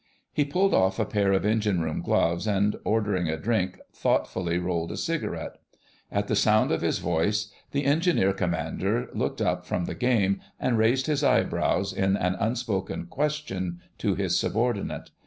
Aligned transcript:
He 0.33 0.45
pulled 0.45 0.73
off 0.73 0.97
a 0.97 1.05
pair 1.05 1.31
of 1.31 1.45
engine 1.45 1.79
room 1.81 2.01
gloves, 2.01 2.47
and, 2.47 2.75
ordering 2.83 3.29
a 3.29 3.37
drink, 3.37 3.79
thoughtfully 3.93 4.57
rolled 4.57 4.91
a 4.91 4.97
cigarette. 4.97 5.57
At 6.11 6.27
the 6.27 6.35
sound 6.35 6.71
of 6.71 6.81
his 6.81 6.97
voice 6.97 7.51
the 7.69 7.85
Engineer 7.85 8.33
Commander 8.33 9.11
looked 9.13 9.43
up 9.43 9.63
from 9.63 9.85
the 9.85 9.93
game 9.93 10.41
and 10.59 10.75
raised 10.79 11.05
his 11.05 11.23
eyebrows 11.23 11.93
in 11.93 12.17
an 12.17 12.33
unspoken 12.39 13.05
question 13.05 13.79
to 13.99 14.15
his 14.15 14.39
subordinate. 14.39 15.11